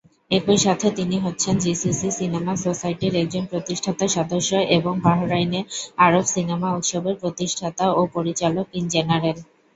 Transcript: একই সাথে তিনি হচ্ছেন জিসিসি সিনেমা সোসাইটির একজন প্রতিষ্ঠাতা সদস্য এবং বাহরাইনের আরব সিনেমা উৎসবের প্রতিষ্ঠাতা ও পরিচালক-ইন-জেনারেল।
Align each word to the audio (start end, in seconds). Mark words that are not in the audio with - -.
একই 0.31 0.57
সাথে 0.57 0.87
তিনি 0.97 1.17
হচ্ছেন 1.19 1.55
জিসিসি 1.65 2.07
সিনেমা 2.19 2.53
সোসাইটির 2.63 3.13
একজন 3.15 3.43
প্রতিষ্ঠাতা 3.51 4.05
সদস্য 4.15 4.49
এবং 4.77 4.93
বাহরাইনের 5.05 5.65
আরব 6.05 6.25
সিনেমা 6.27 6.69
উৎসবের 6.77 7.15
প্রতিষ্ঠাতা 7.21 7.85
ও 7.91 8.11
পরিচালক-ইন-জেনারেল। 8.15 9.37